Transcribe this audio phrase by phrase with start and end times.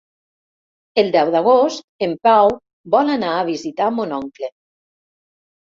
[1.01, 2.51] El deu d'agost en Pau
[2.97, 4.53] vol anar a visitar mon oncle.